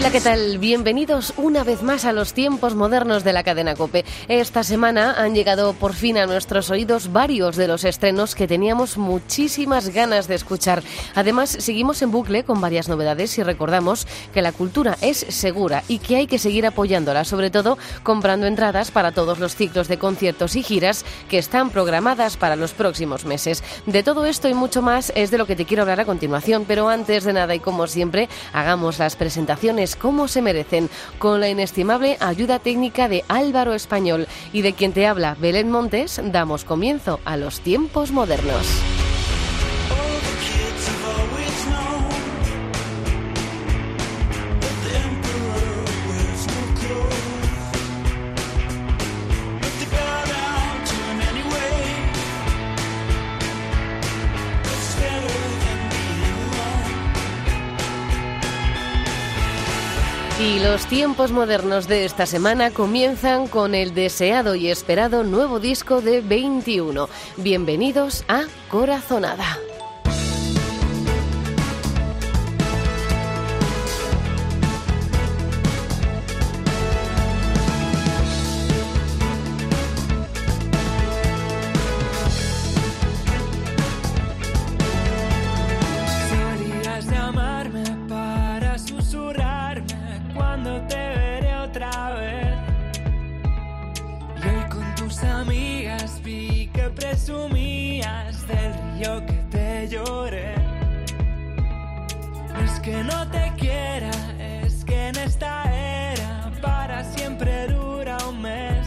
Hola, 0.00 0.12
¿qué 0.12 0.22
tal? 0.22 0.56
Bienvenidos 0.56 1.34
una 1.36 1.62
vez 1.62 1.82
más 1.82 2.06
a 2.06 2.14
los 2.14 2.32
tiempos 2.32 2.74
modernos 2.74 3.22
de 3.22 3.34
la 3.34 3.42
cadena 3.42 3.74
Cope. 3.74 4.06
Esta 4.28 4.64
semana 4.64 5.12
han 5.18 5.34
llegado 5.34 5.74
por 5.74 5.92
fin 5.92 6.16
a 6.16 6.24
nuestros 6.24 6.70
oídos 6.70 7.12
varios 7.12 7.54
de 7.56 7.68
los 7.68 7.84
estrenos 7.84 8.34
que 8.34 8.48
teníamos 8.48 8.96
muchísimas 8.96 9.90
ganas 9.90 10.26
de 10.26 10.36
escuchar. 10.36 10.82
Además, 11.14 11.50
seguimos 11.50 12.00
en 12.00 12.12
bucle 12.12 12.44
con 12.44 12.62
varias 12.62 12.88
novedades 12.88 13.36
y 13.36 13.42
recordamos 13.42 14.06
que 14.32 14.40
la 14.40 14.52
cultura 14.52 14.96
es 15.02 15.18
segura 15.18 15.84
y 15.86 15.98
que 15.98 16.16
hay 16.16 16.26
que 16.26 16.38
seguir 16.38 16.64
apoyándola, 16.64 17.26
sobre 17.26 17.50
todo 17.50 17.76
comprando 18.02 18.46
entradas 18.46 18.90
para 18.90 19.12
todos 19.12 19.38
los 19.38 19.54
ciclos 19.54 19.86
de 19.86 19.98
conciertos 19.98 20.56
y 20.56 20.62
giras 20.62 21.04
que 21.28 21.36
están 21.36 21.68
programadas 21.68 22.38
para 22.38 22.56
los 22.56 22.72
próximos 22.72 23.26
meses. 23.26 23.62
De 23.84 24.02
todo 24.02 24.24
esto 24.24 24.48
y 24.48 24.54
mucho 24.54 24.80
más 24.80 25.12
es 25.14 25.30
de 25.30 25.36
lo 25.36 25.46
que 25.46 25.56
te 25.56 25.66
quiero 25.66 25.82
hablar 25.82 26.00
a 26.00 26.06
continuación, 26.06 26.64
pero 26.66 26.88
antes 26.88 27.24
de 27.24 27.34
nada 27.34 27.54
y 27.54 27.60
como 27.60 27.86
siempre, 27.86 28.30
hagamos 28.54 28.98
las 28.98 29.14
presentaciones 29.14 29.89
como 29.96 30.28
se 30.28 30.42
merecen, 30.42 30.90
con 31.18 31.40
la 31.40 31.48
inestimable 31.48 32.16
ayuda 32.20 32.58
técnica 32.58 33.08
de 33.08 33.24
Álvaro 33.28 33.74
Español 33.74 34.26
y 34.52 34.62
de 34.62 34.72
quien 34.72 34.92
te 34.92 35.06
habla 35.06 35.36
Belén 35.40 35.70
Montes, 35.70 36.20
damos 36.24 36.64
comienzo 36.64 37.20
a 37.24 37.36
los 37.36 37.60
tiempos 37.60 38.10
modernos. 38.12 38.66
Los 60.80 60.88
tiempos 60.88 61.30
modernos 61.30 61.88
de 61.88 62.06
esta 62.06 62.24
semana 62.24 62.70
comienzan 62.70 63.48
con 63.48 63.74
el 63.74 63.92
deseado 63.92 64.54
y 64.54 64.68
esperado 64.68 65.24
nuevo 65.24 65.60
disco 65.60 66.00
de 66.00 66.22
21. 66.22 67.06
Bienvenidos 67.36 68.24
a 68.28 68.44
Corazonada. 68.70 69.69
Que 102.82 103.04
no 103.04 103.28
te 103.28 103.52
quiera, 103.58 104.10
es 104.38 104.84
que 104.84 105.08
en 105.08 105.16
esta 105.16 105.64
era 105.64 106.50
para 106.62 107.04
siempre 107.04 107.66
dura 107.68 108.16
un 108.28 108.40
mes. 108.40 108.86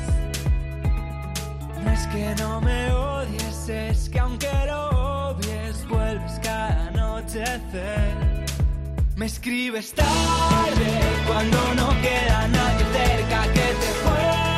No 1.84 1.92
es 1.92 2.08
que 2.08 2.34
no 2.42 2.62
me 2.62 2.92
odies, 2.92 3.70
es 3.70 4.10
que 4.10 4.20
aunque 4.20 4.50
lo 4.66 5.30
obvies, 5.30 5.88
vuelves 5.88 6.40
cada 6.42 6.88
anochecer. 6.88 8.46
Me 9.16 9.26
escribes 9.28 9.94
tarde 9.94 10.92
cuando 11.28 11.58
no 11.76 11.90
queda 12.02 12.48
nadie 12.48 12.86
cerca 12.94 13.44
que 13.54 13.68
te 13.82 13.92
pueda. 14.04 14.53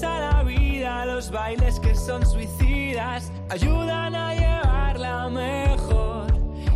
Pesa 0.00 0.20
la 0.20 0.42
vida, 0.42 1.04
los 1.04 1.30
bailes 1.30 1.78
que 1.78 1.94
son 1.94 2.24
suicidas 2.24 3.30
ayudan 3.50 4.14
a 4.14 4.34
llevarla 4.34 5.28
mejor. 5.28 6.26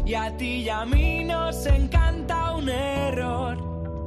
Y 0.04 0.14
a 0.14 0.36
ti 0.36 0.64
y 0.64 0.68
a 0.68 0.84
mí 0.84 1.24
nos 1.24 1.64
encanta 1.66 2.54
un 2.54 2.68
error. 2.68 3.56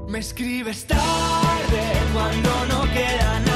Me 0.07 0.19
escribes 0.19 0.85
tarde 0.85 1.83
cuando 2.13 2.49
no 2.67 2.83
queda 2.93 3.39
nadie 3.39 3.46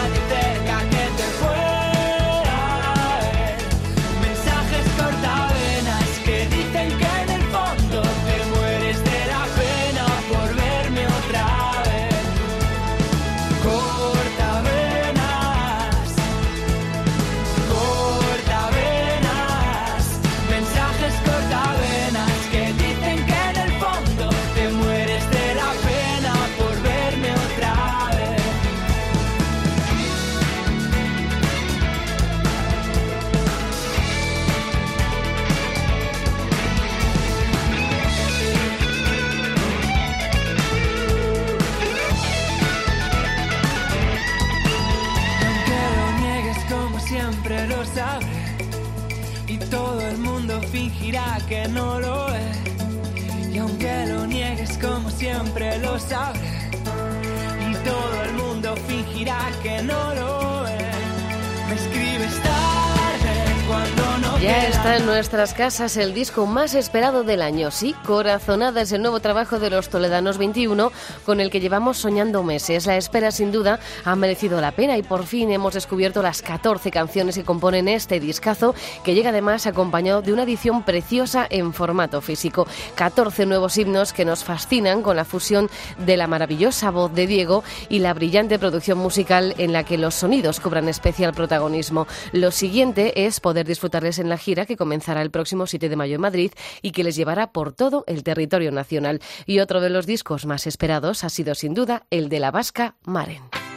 mundo 58.72 58.88
fingirá 58.88 59.50
que 59.64 59.82
no 59.84 60.16
lo 60.16 60.68
es. 60.68 61.68
Me 61.68 61.76
escribes 61.76 62.42
tarde 62.42 63.34
cuando 63.68 64.18
no 64.28 64.40
queda 64.40 64.71
está 64.82 64.98
en 64.98 65.06
nuestras 65.06 65.54
casas 65.54 65.96
el 65.96 66.16
disco 66.16 66.48
más 66.48 66.74
esperado 66.74 67.24
del 67.24 67.44
año. 67.44 67.70
Sí, 67.70 67.94
Corazonada 68.04 68.82
es 68.82 68.92
el 68.92 69.04
nuevo 69.04 69.20
trabajo 69.20 69.60
de 69.60 69.70
los 69.70 69.90
Toledanos 69.90 70.40
21 70.40 70.92
con 71.24 71.40
el 71.40 71.52
que 71.52 71.60
llevamos 71.60 72.00
soñando 72.00 72.42
meses. 72.42 72.88
La 72.88 72.98
espera 72.98 73.30
sin 73.30 73.52
duda 73.52 73.80
ha 74.06 74.16
merecido 74.16 74.60
la 74.60 74.72
pena 74.72 74.98
y 74.98 75.04
por 75.04 75.28
fin 75.28 75.52
hemos 75.52 75.76
descubierto 75.76 76.24
las 76.24 76.42
14 76.42 76.90
canciones 76.90 77.36
que 77.36 77.44
componen 77.44 77.88
este 77.90 78.20
discazo 78.20 78.74
que 79.04 79.14
llega 79.14 79.30
además 79.30 79.68
acompañado 79.68 80.24
de 80.24 80.34
una 80.34 80.44
edición 80.44 80.82
preciosa 80.82 81.46
en 81.48 81.74
formato 81.74 82.20
físico. 82.20 82.66
14 82.96 83.46
nuevos 83.46 83.78
himnos 83.78 84.14
que 84.14 84.26
nos 84.26 84.44
fascinan 84.44 85.04
con 85.04 85.16
la 85.16 85.26
fusión 85.26 85.70
de 86.00 86.18
la 86.18 86.26
maravillosa 86.26 86.90
voz 86.90 87.14
de 87.14 87.28
Diego 87.28 87.64
y 87.88 88.00
la 88.00 88.16
brillante 88.16 88.58
producción 88.58 88.98
musical 88.98 89.54
en 89.60 89.74
la 89.74 89.84
que 89.84 90.00
los 90.00 90.16
sonidos 90.16 90.60
cobran 90.60 90.90
especial 90.90 91.34
protagonismo. 91.34 92.08
Lo 92.32 92.50
siguiente 92.50 93.28
es 93.28 93.40
poder 93.40 93.68
disfrutarles 93.68 94.18
en 94.18 94.28
la 94.28 94.40
gira 94.40 94.66
que 94.72 94.78
comenzará 94.78 95.22
el 95.22 95.32
próximo 95.32 95.68
7 95.68 95.90
de 95.90 95.96
mayo 95.98 96.16
en 96.16 96.22
Madrid 96.22 96.52
y 96.82 96.92
que 96.92 97.04
les 97.04 97.18
llevará 97.18 97.52
por 97.52 97.74
todo 97.74 98.06
el 98.08 98.24
territorio 98.24 98.72
nacional. 98.72 99.20
Y 99.46 99.60
otro 99.60 99.82
de 99.82 99.90
los 99.90 100.06
discos 100.06 100.46
más 100.46 100.66
esperados 100.66 101.26
ha 101.26 101.30
sido 101.30 101.56
sin 101.56 101.74
duda 101.74 102.06
el 102.10 102.30
de 102.30 102.40
la 102.40 102.52
vasca 102.52 102.96
Maren. 103.04 103.71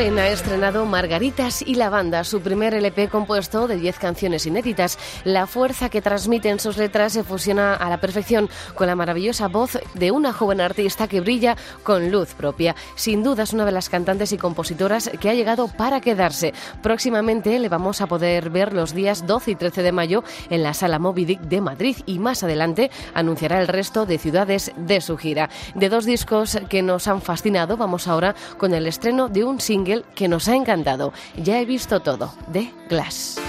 Maren 0.00 0.18
ha 0.18 0.28
estrenado 0.28 0.86
Margaritas 0.86 1.60
y 1.60 1.74
la 1.74 1.90
banda, 1.90 2.24
su 2.24 2.40
primer 2.40 2.72
LP 2.72 3.08
compuesto 3.08 3.68
de 3.68 3.76
10 3.76 3.98
canciones 3.98 4.46
inéditas. 4.46 4.98
La 5.24 5.46
fuerza 5.46 5.90
que 5.90 6.00
transmiten 6.00 6.58
sus 6.58 6.78
letras 6.78 7.12
se 7.12 7.22
fusiona 7.22 7.74
a 7.74 7.90
la 7.90 8.00
perfección 8.00 8.48
con 8.74 8.86
la 8.86 8.96
maravillosa 8.96 9.48
voz 9.48 9.78
de 9.92 10.10
una 10.10 10.32
joven 10.32 10.62
artista 10.62 11.06
que 11.06 11.20
brilla 11.20 11.54
con 11.82 12.10
luz 12.10 12.32
propia. 12.32 12.74
Sin 12.94 13.22
duda 13.22 13.42
es 13.42 13.52
una 13.52 13.66
de 13.66 13.72
las 13.72 13.90
cantantes 13.90 14.32
y 14.32 14.38
compositoras 14.38 15.10
que 15.20 15.28
ha 15.28 15.34
llegado 15.34 15.68
para 15.68 16.00
quedarse. 16.00 16.54
Próximamente 16.82 17.58
le 17.58 17.68
vamos 17.68 18.00
a 18.00 18.06
poder 18.06 18.48
ver 18.48 18.72
los 18.72 18.94
días 18.94 19.26
12 19.26 19.50
y 19.50 19.54
13 19.56 19.82
de 19.82 19.92
mayo 19.92 20.24
en 20.48 20.62
la 20.62 20.72
Sala 20.72 20.98
Moby 20.98 21.36
de 21.36 21.60
Madrid 21.60 21.98
y 22.06 22.20
más 22.20 22.42
adelante 22.42 22.90
anunciará 23.12 23.60
el 23.60 23.68
resto 23.68 24.06
de 24.06 24.16
ciudades 24.16 24.72
de 24.78 25.02
su 25.02 25.18
gira. 25.18 25.50
De 25.74 25.90
dos 25.90 26.06
discos 26.06 26.58
que 26.70 26.80
nos 26.80 27.06
han 27.06 27.20
fascinado, 27.20 27.76
vamos 27.76 28.08
ahora 28.08 28.34
con 28.56 28.72
el 28.72 28.86
estreno 28.86 29.28
de 29.28 29.44
un 29.44 29.60
single 29.60 29.89
que 30.14 30.28
nos 30.28 30.48
ha 30.48 30.56
encantado. 30.56 31.12
Ya 31.36 31.60
he 31.60 31.64
visto 31.64 32.00
todo, 32.00 32.32
de 32.48 32.72
Glass. 32.88 33.40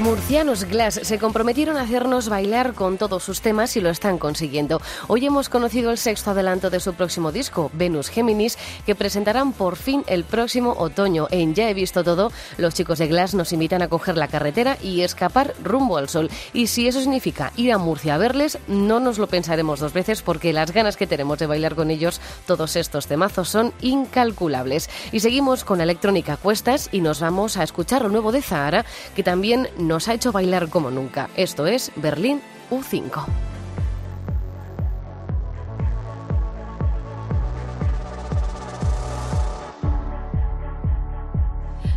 Murcianos 0.00 0.64
Glass 0.64 1.00
se 1.02 1.18
comprometieron 1.18 1.76
a 1.76 1.82
hacernos 1.82 2.28
bailar 2.28 2.74
con 2.74 2.98
todos 2.98 3.22
sus 3.22 3.40
temas 3.40 3.76
y 3.76 3.80
lo 3.80 3.90
están 3.90 4.18
consiguiendo. 4.18 4.80
Hoy 5.08 5.26
hemos 5.26 5.48
conocido 5.48 5.90
el 5.90 5.98
sexto 5.98 6.30
adelanto 6.30 6.70
de 6.70 6.80
su 6.80 6.94
próximo 6.94 7.32
disco, 7.32 7.70
Venus 7.74 8.08
Géminis, 8.08 8.58
que 8.86 8.94
presentarán 8.94 9.52
por 9.52 9.76
fin 9.76 10.04
el 10.06 10.24
próximo 10.24 10.74
otoño. 10.78 11.28
En 11.30 11.54
Ya 11.54 11.68
he 11.68 11.74
visto 11.74 12.02
todo, 12.02 12.32
los 12.58 12.74
chicos 12.74 12.98
de 12.98 13.06
Glass 13.06 13.34
nos 13.34 13.52
invitan 13.52 13.82
a 13.82 13.88
coger 13.88 14.16
la 14.16 14.28
carretera 14.28 14.78
y 14.82 15.02
escapar 15.02 15.54
rumbo 15.62 15.96
al 15.96 16.08
sol. 16.08 16.30
Y 16.52 16.66
si 16.66 16.88
eso 16.88 17.00
significa 17.00 17.52
ir 17.56 17.72
a 17.72 17.78
Murcia 17.78 18.14
a 18.14 18.18
verles, 18.18 18.58
no 18.68 19.00
nos 19.00 19.18
lo 19.18 19.26
pensaremos 19.26 19.80
dos 19.80 19.92
veces 19.92 20.22
porque 20.22 20.52
las 20.52 20.72
ganas 20.72 20.96
que 20.96 21.06
tenemos 21.06 21.38
de 21.38 21.46
bailar 21.46 21.74
con 21.74 21.90
ellos 21.90 22.20
todos 22.46 22.76
estos 22.76 23.06
temazos 23.06 23.48
son 23.48 23.72
incalculables. 23.80 24.88
Y 25.12 25.20
seguimos 25.20 25.64
con 25.64 25.80
electrónica 25.80 26.36
cuestas 26.36 26.88
y 26.92 27.00
nos 27.00 27.20
vamos 27.20 27.56
a 27.56 27.62
escuchar 27.62 28.02
lo 28.02 28.08
nuevo 28.08 28.32
de 28.32 28.42
Zahara, 28.42 28.84
que 29.14 29.22
también 29.22 29.51
nos 29.78 30.08
ha 30.08 30.14
hecho 30.14 30.32
bailar 30.32 30.68
como 30.68 30.90
nunca. 30.90 31.28
Esto 31.36 31.66
es 31.66 31.92
Berlín 31.96 32.40
U5. 32.70 33.24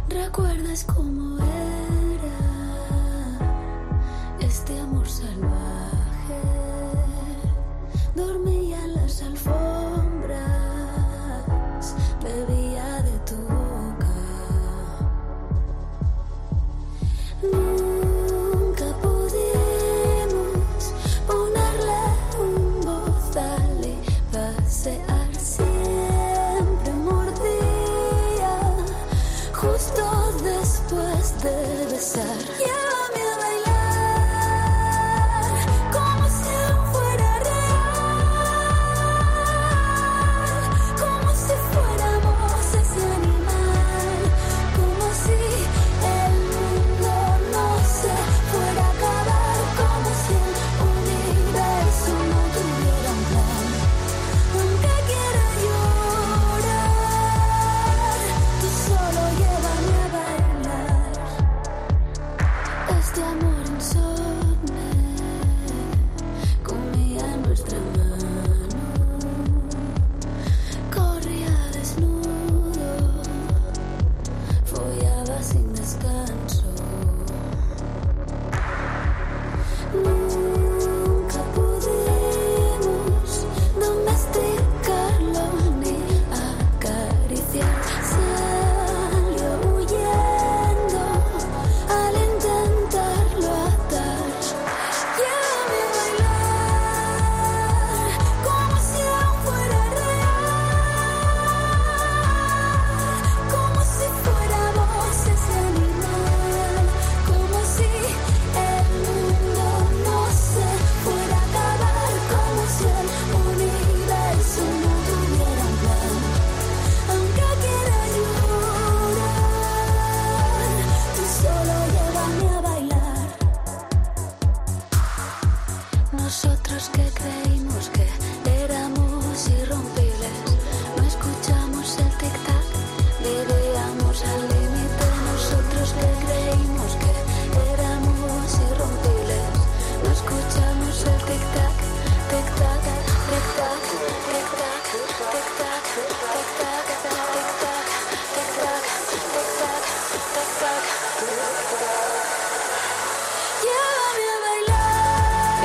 ¿Recuerdas 0.09 0.85
cómo 0.85 1.24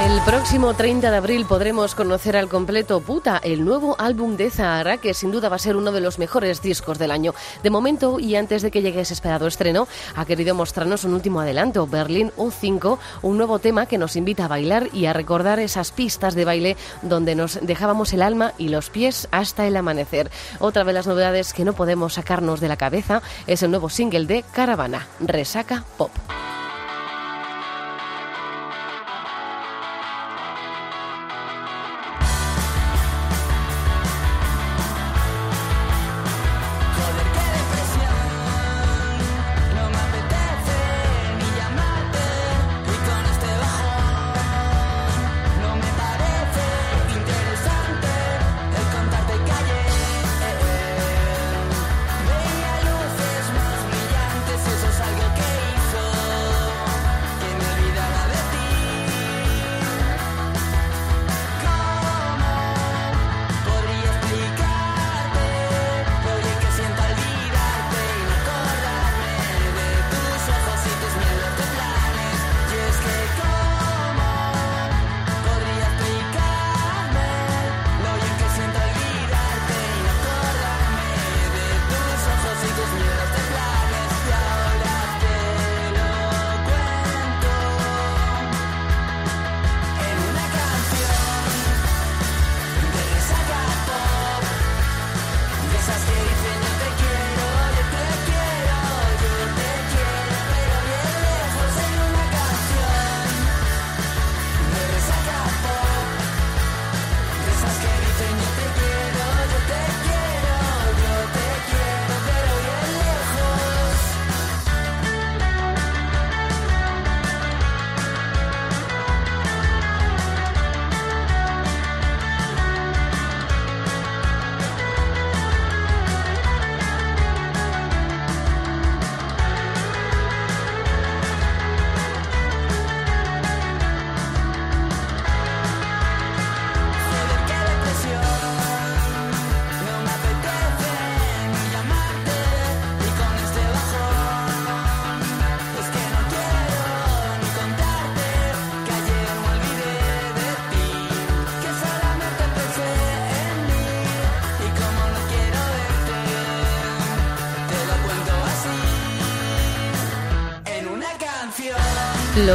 El 0.00 0.22
próximo 0.22 0.72
30 0.72 1.10
de 1.10 1.16
abril 1.18 1.44
podremos 1.44 1.94
conocer 1.94 2.34
al 2.34 2.48
completo 2.48 3.00
Puta, 3.00 3.36
el 3.36 3.66
nuevo 3.66 3.96
álbum 3.98 4.38
de 4.38 4.50
Zahara, 4.50 4.96
que 4.96 5.12
sin 5.12 5.30
duda 5.30 5.50
va 5.50 5.56
a 5.56 5.58
ser 5.58 5.76
uno 5.76 5.92
de 5.92 6.00
los 6.00 6.18
mejores 6.18 6.62
discos 6.62 6.98
del 6.98 7.10
año. 7.10 7.34
De 7.62 7.68
momento, 7.68 8.18
y 8.18 8.34
antes 8.34 8.62
de 8.62 8.70
que 8.70 8.80
llegue 8.80 9.02
ese 9.02 9.12
esperado 9.12 9.46
estreno, 9.46 9.88
ha 10.16 10.24
querido 10.24 10.54
mostrarnos 10.54 11.04
un 11.04 11.12
último 11.12 11.40
adelanto, 11.40 11.86
Berlín 11.86 12.32
U5, 12.38 12.98
un 13.20 13.36
nuevo 13.36 13.58
tema 13.58 13.84
que 13.84 13.98
nos 13.98 14.16
invita 14.16 14.46
a 14.46 14.48
bailar 14.48 14.88
y 14.94 15.04
a 15.04 15.12
recordar 15.12 15.60
esas 15.60 15.92
pistas 15.92 16.34
de 16.34 16.46
baile 16.46 16.76
donde 17.02 17.34
nos 17.34 17.58
dejábamos 17.60 18.14
el 18.14 18.22
alma 18.22 18.54
y 18.56 18.70
los 18.70 18.88
pies 18.88 19.28
hasta 19.32 19.66
el 19.66 19.76
amanecer. 19.76 20.30
Otra 20.60 20.84
de 20.84 20.94
las 20.94 21.06
novedades 21.06 21.52
que 21.52 21.66
no 21.66 21.74
podemos 21.74 22.14
sacarnos 22.14 22.60
de 22.60 22.68
la 22.68 22.78
cabeza 22.78 23.20
es 23.46 23.62
el 23.62 23.70
nuevo 23.70 23.90
single 23.90 24.24
de 24.24 24.44
Caravana, 24.50 25.08
Resaca 25.20 25.84
Pop. 25.98 26.10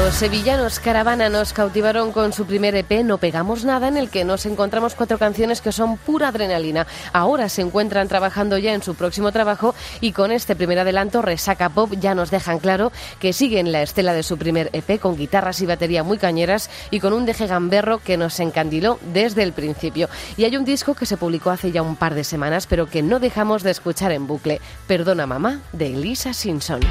Los 0.05 0.13
sevillanos 0.13 0.79
Caravana 0.79 1.29
nos 1.29 1.51
cautivaron 1.51 2.11
con 2.11 2.31
su 2.31 2.45
primer 2.45 2.75
EP 2.75 3.03
No 3.03 3.17
Pegamos 3.17 3.65
Nada, 3.65 3.87
en 3.87 3.97
el 3.97 4.11
que 4.11 4.23
nos 4.23 4.45
encontramos 4.45 4.93
cuatro 4.93 5.17
canciones 5.17 5.61
que 5.61 5.71
son 5.71 5.97
pura 5.97 6.27
adrenalina. 6.27 6.85
Ahora 7.11 7.49
se 7.49 7.63
encuentran 7.63 8.07
trabajando 8.07 8.59
ya 8.59 8.75
en 8.75 8.83
su 8.83 8.93
próximo 8.93 9.31
trabajo 9.31 9.73
y 10.01 10.11
con 10.11 10.31
este 10.31 10.55
primer 10.55 10.77
adelanto, 10.77 11.23
Resaca 11.23 11.69
Pop, 11.69 11.91
ya 11.99 12.13
nos 12.13 12.29
dejan 12.29 12.59
claro 12.59 12.91
que 13.17 13.33
siguen 13.33 13.71
la 13.71 13.81
estela 13.81 14.13
de 14.13 14.21
su 14.21 14.37
primer 14.37 14.69
EP 14.73 14.99
con 14.99 15.17
guitarras 15.17 15.59
y 15.61 15.65
batería 15.65 16.03
muy 16.03 16.19
cañeras 16.19 16.69
y 16.91 16.99
con 16.99 17.11
un 17.11 17.25
deje 17.25 17.47
gamberro 17.47 17.97
que 17.97 18.15
nos 18.15 18.39
encandiló 18.39 18.99
desde 19.11 19.41
el 19.41 19.53
principio. 19.53 20.07
Y 20.37 20.43
hay 20.43 20.55
un 20.55 20.65
disco 20.65 20.93
que 20.93 21.07
se 21.07 21.17
publicó 21.17 21.49
hace 21.49 21.71
ya 21.71 21.81
un 21.81 21.95
par 21.95 22.13
de 22.13 22.23
semanas, 22.23 22.67
pero 22.67 22.85
que 22.85 23.01
no 23.01 23.19
dejamos 23.19 23.63
de 23.63 23.71
escuchar 23.71 24.11
en 24.11 24.27
bucle. 24.27 24.61
Perdona 24.85 25.25
mamá, 25.25 25.61
de 25.73 25.87
Elisa 25.87 26.31
Simpson. 26.31 26.81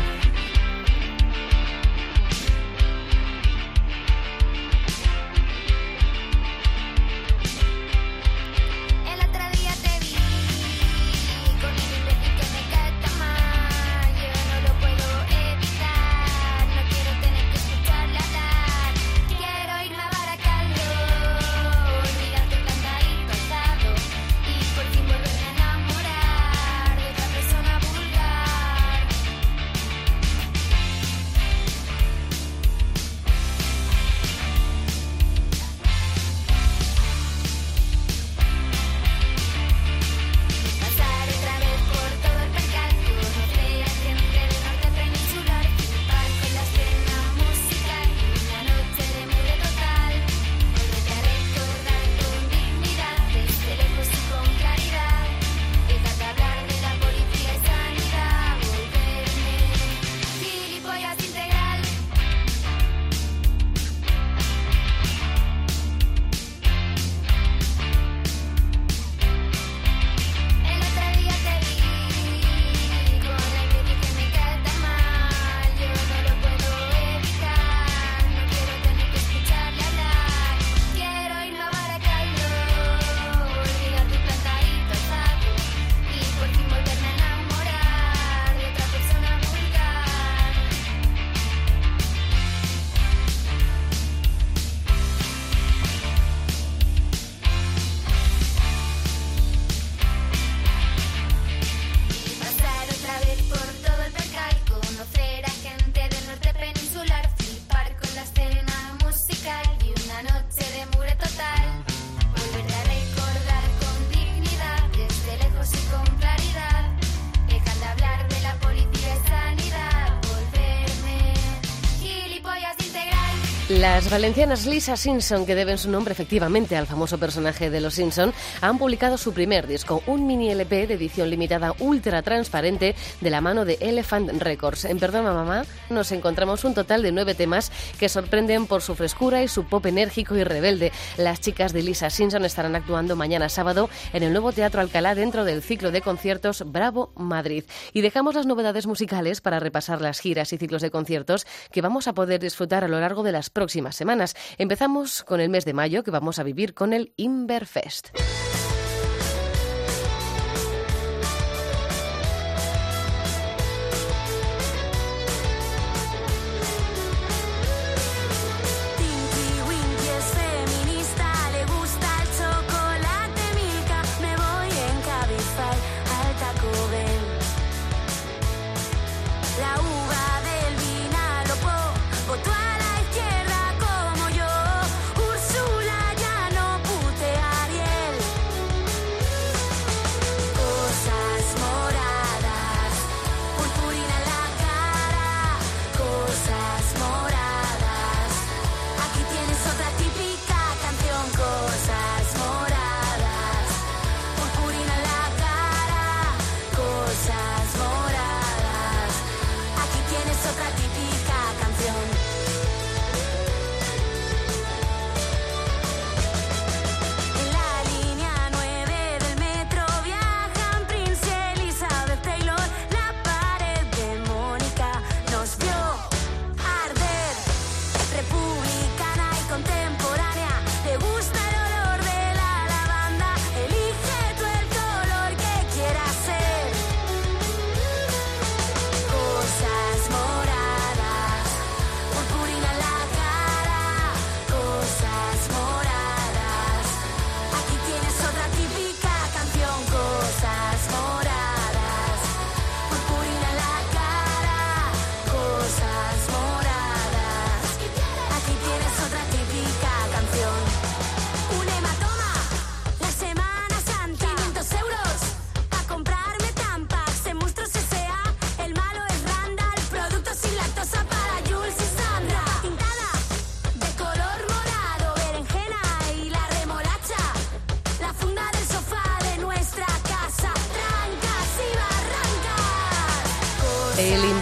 Las 123.94 124.10
valencianas 124.10 124.66
Lisa 124.66 124.96
Simpson, 124.96 125.46
que 125.46 125.54
deben 125.54 125.78
su 125.78 125.88
nombre 125.88 126.10
efectivamente 126.10 126.76
al 126.76 126.88
famoso 126.88 127.18
personaje 127.18 127.70
de 127.70 127.80
Los 127.80 127.94
Simpson, 127.94 128.34
han 128.60 128.76
publicado 128.76 129.16
su 129.16 129.32
primer 129.32 129.68
disco, 129.68 130.02
un 130.08 130.26
mini 130.26 130.50
LP 130.50 130.88
de 130.88 130.94
edición 130.94 131.30
limitada 131.30 131.76
ultra 131.78 132.20
transparente 132.22 132.96
de 133.20 133.30
la 133.30 133.40
mano 133.40 133.64
de 133.64 133.78
Elephant 133.80 134.42
Records. 134.42 134.86
En 134.86 134.98
Perdona 134.98 135.32
Mamá 135.32 135.64
nos 135.90 136.10
encontramos 136.10 136.64
un 136.64 136.74
total 136.74 137.04
de 137.04 137.12
nueve 137.12 137.36
temas 137.36 137.70
que 137.96 138.08
sorprenden 138.08 138.66
por 138.66 138.82
su 138.82 138.96
frescura 138.96 139.44
y 139.44 139.48
su 139.48 139.62
pop 139.62 139.86
enérgico 139.86 140.34
y 140.34 140.42
rebelde. 140.42 140.90
Las 141.16 141.40
chicas 141.40 141.72
de 141.72 141.84
Lisa 141.84 142.10
Simpson 142.10 142.44
estarán 142.44 142.74
actuando 142.74 143.14
mañana 143.14 143.48
sábado 143.48 143.88
en 144.12 144.24
el 144.24 144.32
nuevo 144.32 144.50
Teatro 144.50 144.80
Alcalá 144.80 145.14
dentro 145.14 145.44
del 145.44 145.62
ciclo 145.62 145.92
de 145.92 146.02
conciertos 146.02 146.64
Bravo 146.66 147.12
Madrid. 147.14 147.62
Y 147.92 148.00
dejamos 148.00 148.34
las 148.34 148.46
novedades 148.46 148.88
musicales 148.88 149.40
para 149.40 149.60
repasar 149.60 150.00
las 150.00 150.18
giras 150.18 150.52
y 150.52 150.58
ciclos 150.58 150.82
de 150.82 150.90
conciertos 150.90 151.46
que 151.70 151.80
vamos 151.80 152.08
a 152.08 152.12
poder 152.12 152.40
disfrutar 152.40 152.82
a 152.82 152.88
lo 152.88 152.98
largo 152.98 153.22
de 153.22 153.30
las 153.30 153.50
próximas 153.50 153.83
semanas. 153.92 154.34
Empezamos 154.58 155.24
con 155.24 155.40
el 155.40 155.48
mes 155.48 155.64
de 155.64 155.74
mayo 155.74 156.02
que 156.02 156.10
vamos 156.10 156.38
a 156.38 156.42
vivir 156.42 156.74
con 156.74 156.92
el 156.92 157.12
Inverfest. 157.16 158.08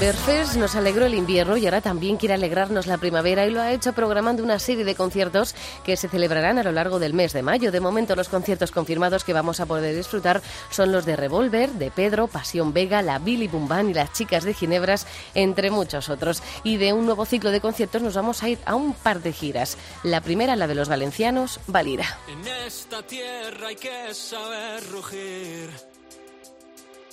Inverfest 0.02 0.56
nos 0.56 0.74
alegró 0.74 1.06
el 1.06 1.14
invierno 1.14 1.56
y 1.56 1.64
ahora 1.64 1.80
también 1.80 2.16
quiere 2.16 2.34
alegrarnos 2.34 2.88
la 2.88 2.98
primavera 2.98 3.46
y 3.46 3.52
lo 3.52 3.60
ha 3.60 3.70
hecho 3.70 3.92
programando 3.92 4.42
una 4.42 4.58
serie 4.58 4.84
de 4.84 4.96
conciertos 4.96 5.54
que 5.84 5.96
se 5.96 6.08
celebrarán 6.08 6.58
a 6.58 6.64
lo 6.64 6.72
largo 6.72 6.98
del 6.98 7.14
mes 7.14 7.32
de 7.32 7.44
mayo. 7.44 7.70
De 7.70 7.78
momento 7.78 8.16
los 8.16 8.28
conciertos 8.28 8.72
confirmados 8.72 9.22
que 9.22 9.32
vamos 9.32 9.60
a 9.60 9.66
poder 9.66 9.94
disfrutar 9.94 10.42
son 10.70 10.90
los 10.90 11.06
de 11.06 11.14
Revolver, 11.14 11.70
de 11.70 11.92
Pedro, 11.92 12.26
Pasión 12.26 12.72
Vega, 12.72 13.00
la 13.00 13.20
Billy 13.20 13.46
Bumbán 13.46 13.90
y 13.90 13.94
las 13.94 14.12
Chicas 14.12 14.42
de 14.42 14.54
Ginebras, 14.54 15.06
entre 15.34 15.70
muchos 15.70 16.08
otros. 16.08 16.42
Y 16.64 16.78
de 16.78 16.92
un 16.92 17.06
nuevo 17.06 17.24
ciclo 17.24 17.52
de 17.52 17.60
conciertos 17.60 18.02
nos 18.02 18.14
vamos 18.14 18.42
a 18.42 18.48
ir 18.48 18.58
a 18.66 18.74
un 18.74 18.94
par 18.94 19.22
de 19.22 19.32
giras. 19.32 19.78
La 20.02 20.20
primera, 20.20 20.56
la 20.56 20.66
de 20.66 20.74
los 20.74 20.88
valencianos, 20.88 21.60
Valira. 21.68 22.18
En 22.26 22.44
esta 22.66 23.06
tierra 23.06 23.68
hay 23.68 23.76
que 23.76 24.12
saber 24.12 24.82
rugir, 24.90 25.70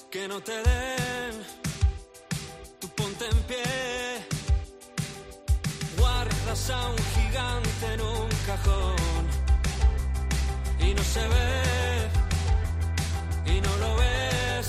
que 0.09 0.27
no 0.27 0.41
te 0.41 0.53
den, 0.53 1.68
en 3.31 3.37
pie, 3.49 4.27
guardas 5.97 6.69
a 6.69 6.89
un 6.89 6.97
gigante 7.15 7.93
en 7.93 8.01
un 8.01 8.29
cajón 8.45 9.23
y 10.79 10.93
no 10.93 11.03
se 11.03 11.27
ve, 11.33 11.51
y 13.53 13.61
no 13.61 13.77
lo 13.77 13.95
ves, 13.97 14.67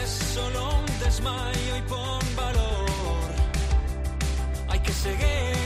es 0.00 0.10
solo 0.34 0.78
un 0.78 0.86
desmayo 1.04 1.76
y 1.76 1.82
pon 1.82 2.36
valor, 2.36 3.30
hay 4.68 4.80
que 4.80 4.92
seguir 4.92 5.62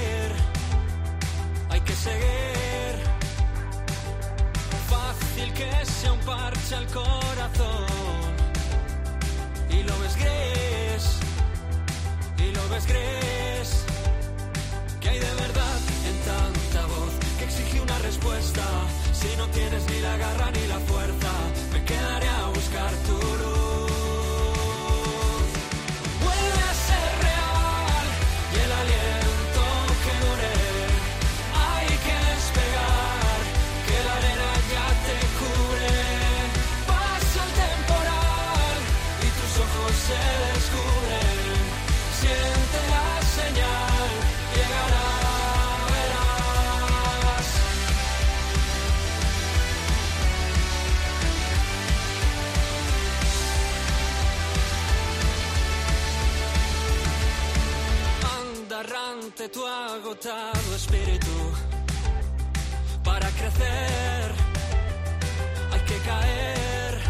hay 1.76 1.80
que 1.82 1.92
seguir. 1.92 2.94
Fácil 4.88 5.52
que 5.52 5.84
sea 5.84 6.12
un 6.12 6.20
parche 6.20 6.74
al 6.74 6.86
corazón. 6.86 8.35
Y 9.78 9.82
lo 9.82 9.98
ves 9.98 10.16
gris, 10.16 11.04
y 12.38 12.52
lo 12.56 12.68
ves 12.70 12.86
gris. 12.86 13.68
Que 15.00 15.08
hay 15.10 15.18
de 15.18 15.34
verdad 15.34 15.78
en 16.10 16.16
tanta 16.30 16.86
voz 16.86 17.12
que 17.38 17.44
exige 17.44 17.80
una 17.80 17.98
respuesta. 17.98 18.64
Si 19.12 19.36
no 19.36 19.46
tienes 19.48 19.82
ni 19.90 20.00
la 20.00 20.16
garra 20.16 20.50
ni 20.50 20.66
la 20.66 20.80
fuerza, 20.80 21.32
me 21.72 21.84
quedaré 21.84 22.28
a 22.28 22.46
buscar 22.48 22.90
tu 23.06 23.12
luz. 23.12 23.65
Errante 59.36 59.48
tu 59.48 59.66
agotado 59.66 60.74
espíritu. 60.74 61.52
Para 63.04 63.28
crecer 63.30 64.32
hay 65.72 65.80
que 65.80 65.98
caer. 65.98 67.00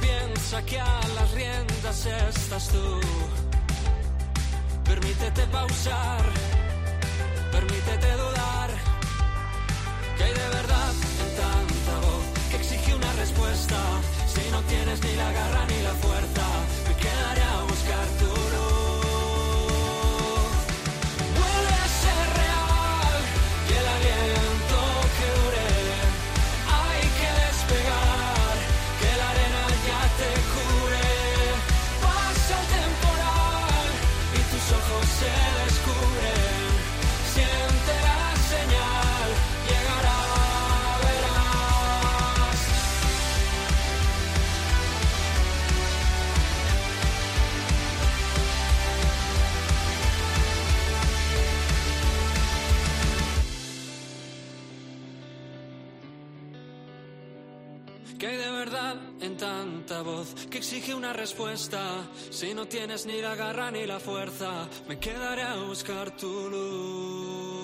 Piensa 0.00 0.62
que 0.64 0.80
a 0.80 1.00
las 1.14 1.30
riendas 1.32 2.06
estás 2.06 2.68
tú. 2.68 3.00
Permítete 4.84 5.46
pausar 5.46 6.24
permítete 7.52 8.12
dudar. 8.12 8.70
Que 10.16 10.24
hay 10.24 10.32
de 10.32 10.48
verdad 10.58 10.92
en 11.24 11.30
tanta 11.42 11.94
voz 12.06 12.24
que 12.50 12.56
exige 12.56 12.94
una 12.94 13.12
respuesta. 13.14 13.78
Si 14.26 14.50
no 14.50 14.60
tienes 14.62 15.00
ni 15.02 15.14
la 15.16 15.32
garra 15.32 15.66
ni 15.66 15.82
la 15.82 15.94
fuerza 15.94 16.46
me 16.86 16.94
quedaré 16.96 17.42
a 17.42 17.62
buscar 17.62 18.06
tu 18.18 18.26
luz 18.26 18.59
hay 58.30 58.36
de 58.36 58.50
verdad 58.50 58.96
en 59.20 59.36
tanta 59.36 60.02
voz 60.02 60.34
que 60.48 60.58
exige 60.58 60.94
una 60.94 61.12
respuesta. 61.12 61.80
Si 62.30 62.54
no 62.54 62.66
tienes 62.66 63.04
ni 63.06 63.20
la 63.20 63.34
garra 63.34 63.70
ni 63.70 63.86
la 63.86 63.98
fuerza, 63.98 64.68
me 64.88 64.98
quedaré 64.98 65.42
a 65.42 65.56
buscar 65.56 66.16
tu 66.16 66.48
luz. 66.48 67.59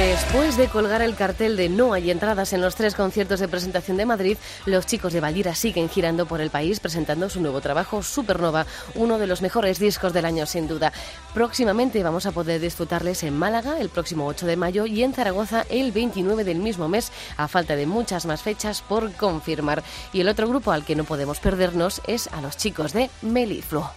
Después 0.00 0.56
de 0.56 0.68
colgar 0.68 1.02
el 1.02 1.14
cartel 1.14 1.58
de 1.58 1.68
no 1.68 1.92
hay 1.92 2.10
entradas 2.10 2.54
en 2.54 2.62
los 2.62 2.74
tres 2.74 2.94
conciertos 2.94 3.38
de 3.38 3.48
presentación 3.48 3.98
de 3.98 4.06
Madrid, 4.06 4.38
los 4.64 4.86
chicos 4.86 5.12
de 5.12 5.20
Valira 5.20 5.54
siguen 5.54 5.90
girando 5.90 6.24
por 6.24 6.40
el 6.40 6.48
país 6.48 6.80
presentando 6.80 7.28
su 7.28 7.42
nuevo 7.42 7.60
trabajo 7.60 8.02
Supernova, 8.02 8.64
uno 8.94 9.18
de 9.18 9.26
los 9.26 9.42
mejores 9.42 9.78
discos 9.78 10.14
del 10.14 10.24
año 10.24 10.46
sin 10.46 10.68
duda. 10.68 10.94
Próximamente 11.34 12.02
vamos 12.02 12.24
a 12.24 12.32
poder 12.32 12.62
disfrutarles 12.62 13.22
en 13.24 13.36
Málaga 13.36 13.78
el 13.78 13.90
próximo 13.90 14.26
8 14.26 14.46
de 14.46 14.56
mayo 14.56 14.86
y 14.86 15.02
en 15.02 15.12
Zaragoza 15.12 15.66
el 15.68 15.92
29 15.92 16.44
del 16.44 16.60
mismo 16.60 16.88
mes, 16.88 17.12
a 17.36 17.46
falta 17.46 17.76
de 17.76 17.84
muchas 17.84 18.24
más 18.24 18.40
fechas 18.40 18.80
por 18.80 19.12
confirmar. 19.12 19.82
Y 20.14 20.22
el 20.22 20.30
otro 20.30 20.48
grupo 20.48 20.72
al 20.72 20.86
que 20.86 20.96
no 20.96 21.04
podemos 21.04 21.40
perdernos 21.40 22.00
es 22.06 22.26
a 22.28 22.40
los 22.40 22.56
chicos 22.56 22.94
de 22.94 23.10
Melifluo. 23.20 23.92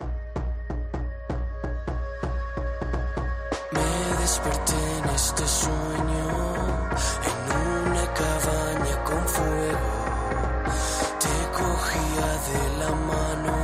Sueño, 5.63 6.27
en 7.29 7.37
una 7.87 8.05
cabaña 8.19 8.95
con 9.03 9.21
fuego. 9.35 9.91
Te 11.23 11.35
cogía 11.59 12.27
de 12.49 12.61
la 12.79 12.91
mano, 13.11 13.55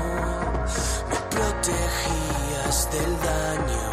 me 1.09 1.17
protegías 1.35 2.89
del 2.91 3.11
daño. 3.29 3.88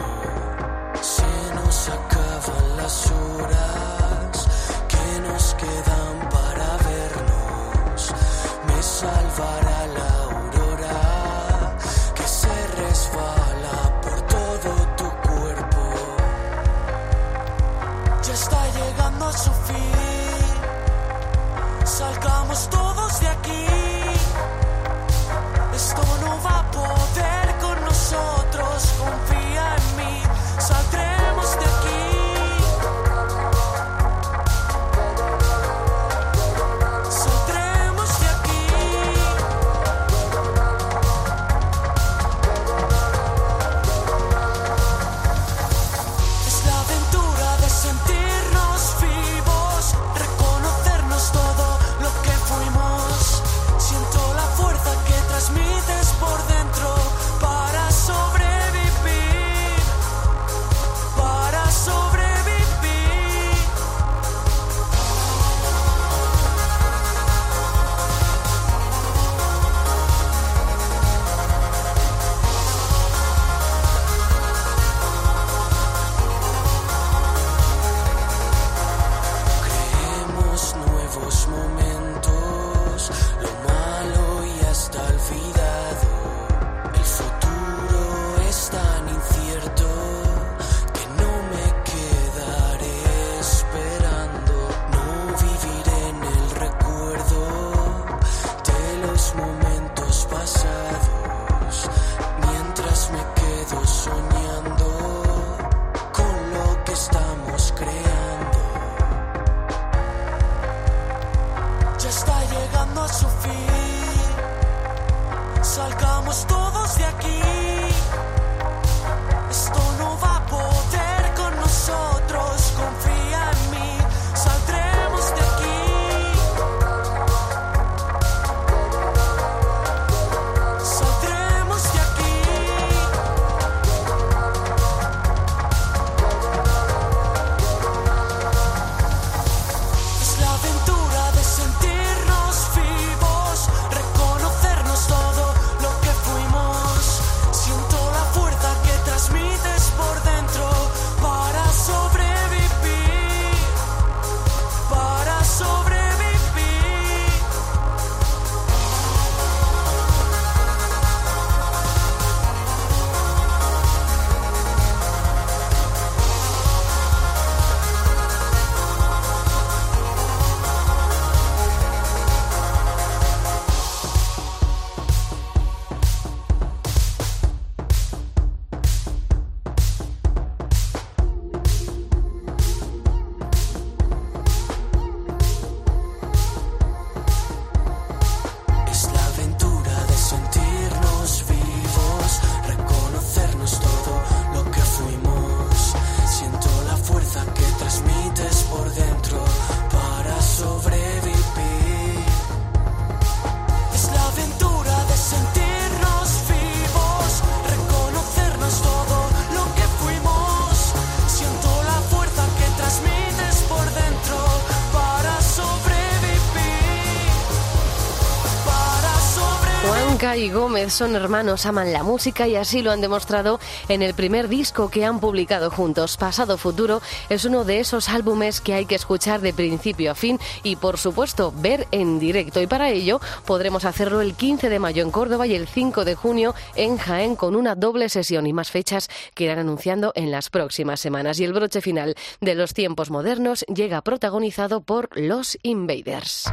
Gómez 220.51 220.93
son 220.93 221.15
hermanos, 221.17 221.67
aman 221.67 221.93
la 221.93 222.03
música 222.03 222.49
y 222.49 222.57
así 222.57 222.83
lo 222.83 222.91
han 222.91 223.01
demostrado 223.01 223.59
en 223.89 224.03
el 224.03 224.15
primer 224.15 224.49
disco 224.49 224.91
que 224.91 225.05
han 225.05 225.21
publicado 225.21 225.71
juntos. 225.71 226.17
Pasado 226.17 226.59
Futuro 226.59 227.01
es 227.29 227.45
uno 227.45 227.65
de 227.65 227.81
esos 227.81 228.09
álbumes 228.09 228.61
que 228.61 228.75
hay 228.75 228.87
que 228.87 228.95
escuchar 228.95 229.41
de 229.41 229.53
principio 229.53 230.11
a 230.11 230.15
fin 230.15 230.39
y, 230.63 230.77
por 230.77 230.99
supuesto, 230.99 231.53
ver 231.57 231.87
en 231.91 232.19
directo. 232.19 232.61
Y 232.61 232.67
para 232.67 232.91
ello 232.91 233.21
podremos 233.45 233.85
hacerlo 233.85 234.21
el 234.21 234.35
15 234.35 234.69
de 234.69 234.79
mayo 234.79 235.03
en 235.03 235.11
Córdoba 235.11 235.47
y 235.47 235.55
el 235.55 235.67
5 235.67 236.05
de 236.05 236.15
junio 236.15 236.55
en 236.75 236.97
Jaén 236.97 237.37
con 237.37 237.57
una 237.57 237.75
doble 237.75 238.09
sesión 238.09 238.47
y 238.47 238.53
más 238.53 238.71
fechas 238.71 239.09
que 239.35 239.45
irán 239.45 239.59
anunciando 239.59 240.13
en 240.15 240.31
las 240.31 240.51
próximas 240.51 241.01
semanas. 241.01 241.41
Y 241.41 241.45
el 241.45 241.53
broche 241.53 241.81
final 241.81 242.15
de 242.41 242.55
los 242.55 242.75
tiempos 242.75 243.11
modernos 243.11 243.65
llega 243.73 244.03
protagonizado 244.03 244.81
por 244.81 245.09
Los 245.15 245.59
Invaders. 245.63 246.45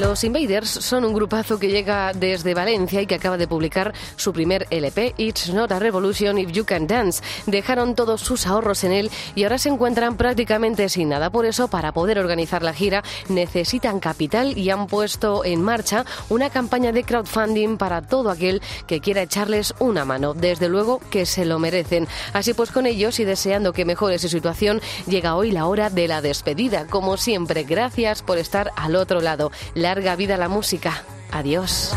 Los 0.00 0.22
Invaders 0.22 0.68
son 0.68 1.04
un 1.04 1.12
grupazo 1.12 1.58
que 1.58 1.70
llega 1.70 2.12
desde 2.12 2.54
Valencia 2.54 3.02
y 3.02 3.06
que 3.06 3.16
acaba 3.16 3.36
de 3.36 3.48
publicar 3.48 3.92
su 4.14 4.32
primer 4.32 4.68
LP, 4.70 5.14
It's 5.16 5.52
Not 5.52 5.72
a 5.72 5.80
Revolution 5.80 6.38
If 6.38 6.52
You 6.52 6.64
Can 6.64 6.86
Dance. 6.86 7.20
Dejaron 7.46 7.96
todos 7.96 8.20
sus 8.20 8.46
ahorros 8.46 8.84
en 8.84 8.92
él 8.92 9.10
y 9.34 9.42
ahora 9.42 9.58
se 9.58 9.70
encuentran 9.70 10.16
prácticamente 10.16 10.88
sin 10.88 11.08
nada. 11.08 11.30
Por 11.30 11.46
eso, 11.46 11.66
para 11.66 11.90
poder 11.90 12.20
organizar 12.20 12.62
la 12.62 12.74
gira, 12.74 13.02
necesitan 13.28 13.98
capital 13.98 14.56
y 14.56 14.70
han 14.70 14.86
puesto 14.86 15.44
en 15.44 15.62
marcha 15.62 16.04
una 16.28 16.50
campaña 16.50 16.92
de 16.92 17.02
crowdfunding 17.02 17.76
para 17.76 18.00
todo 18.02 18.30
aquel 18.30 18.62
que 18.86 19.00
quiera 19.00 19.22
echarles 19.22 19.74
una 19.80 20.04
mano. 20.04 20.32
Desde 20.32 20.68
luego 20.68 21.00
que 21.10 21.26
se 21.26 21.44
lo 21.44 21.58
merecen. 21.58 22.06
Así 22.34 22.54
pues, 22.54 22.70
con 22.70 22.86
ellos 22.86 23.18
y 23.18 23.24
deseando 23.24 23.72
que 23.72 23.84
mejore 23.84 24.20
su 24.20 24.28
situación, 24.28 24.80
llega 25.08 25.34
hoy 25.34 25.50
la 25.50 25.66
hora 25.66 25.90
de 25.90 26.06
la 26.06 26.22
despedida. 26.22 26.86
Como 26.86 27.16
siempre, 27.16 27.64
gracias 27.64 28.22
por 28.22 28.38
estar 28.38 28.70
al 28.76 28.94
otro 28.94 29.20
lado. 29.20 29.50
Larga 29.88 30.16
vida 30.16 30.36
la 30.36 30.50
música. 30.50 31.02
Adiós. 31.32 31.96